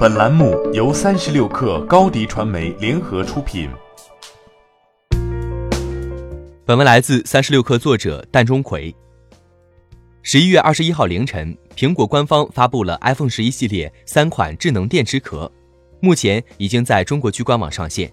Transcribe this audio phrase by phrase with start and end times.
[0.00, 3.68] 本栏目由三十六氪高低传媒联合出品。
[6.64, 8.94] 本文来自三十六氪作者蛋钟馗。
[10.22, 15.52] 十一月二十一号凌晨，苹果官方发布了 iPhone 十一系列三款智能电池壳，
[16.00, 18.10] 目前已经在中国区官网上线。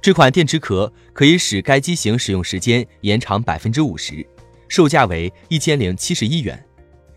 [0.00, 4.24] 这款电池壳可以使该机型使用时间延长百分之五十，
[4.68, 6.64] 售价为一千零七十一元。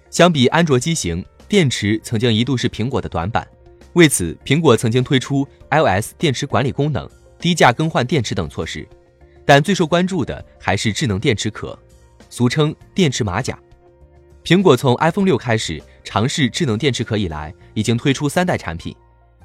[0.10, 1.24] 相比安卓机型。
[1.48, 3.48] 电池曾经一度是苹果的短板，
[3.94, 8.88] 为此，苹果曾经推出 iOS 电池管理功能、低价更换电池等措施。
[9.46, 11.78] 但最受关注的还是智能电池壳，
[12.30, 13.58] 俗称电池马甲。
[14.44, 18.96] 苹果从 iPhone 六开始尝试智能电池壳以来，已经推出三代产品，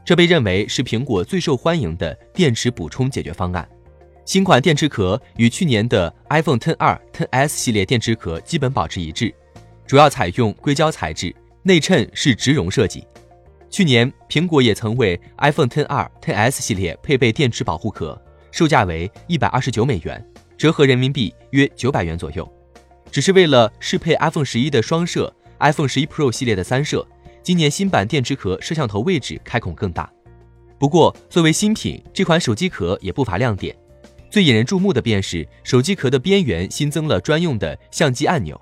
[0.04, 3.66] 这被认为是苹果最受欢迎的电池补充解决方案。
[4.26, 9.34] 新款电池壳与去年的 iPhone Ten 二、Ten S 系列电池壳基本保持一致，
[9.86, 11.34] 主要采用硅胶材质。
[11.66, 13.06] 内衬是植绒设计。
[13.74, 18.16] 去年，苹果也曾为 iPhone ten rts 系列配备电池保护壳，
[18.52, 20.24] 售价为一百二十九美元，
[20.56, 22.48] 折合人民币约九百元左右。
[23.10, 27.04] 只是为了适配 iPhone 十一的双摄、iPhone 十一 Pro 系列的三摄，
[27.42, 30.08] 今年新版电池壳摄像头位置开孔更大。
[30.78, 33.76] 不过，作为新品，这款手机壳也不乏亮点。
[34.30, 38.60] 最引人注目的便是手机壳的边缘新增了专用的相机按钮。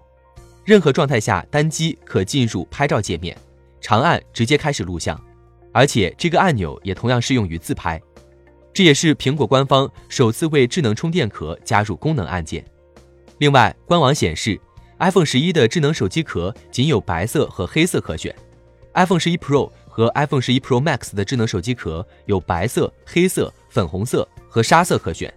[0.65, 3.37] 任何状态下，单机可进入拍照界面，
[3.83, 5.20] 长按直接开始录像，
[5.72, 8.00] 而且这个按钮也同样适用于自拍。
[8.72, 12.64] 这也是苹果官方首次为智能充电壳加入功能按键。
[13.38, 14.58] 另外，官网显示
[15.00, 18.34] ，iPhone 十一的智能手机壳仅有白色和黑色可选
[18.94, 25.33] ，iPhone 十一 Pro 和 iPhone 十一 Pro Max 的智能手机壳有白色、黑色、粉红色和沙色可选。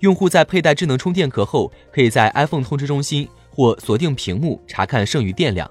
[0.00, 3.28] 用户在佩戴智能充电壳后，可以在 iPhone 通知中心。
[3.50, 5.68] 或锁定屏幕查看剩余电量。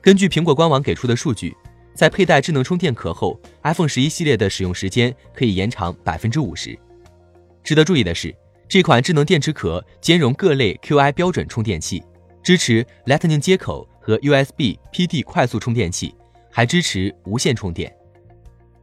[0.00, 1.56] 根据苹果官网给出的数据，
[1.94, 6.78] 在佩戴智能充电壳后，iPhone 十一系列的使用时间可以延长百分之五十。
[7.62, 8.34] 值得注意的是，
[8.68, 12.02] 这款智能电池壳兼容各类 Qi 标准充电器，
[12.42, 16.14] 支持 Lightning 接口和 USB PD 快速充电器，
[16.50, 17.94] 还支持无线充电。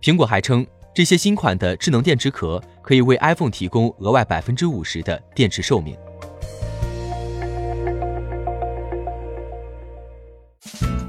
[0.01, 5.97] 苹果还称，这些新款的智能电池壳可以为 iPhone 提供额外百分之五十的电池寿命。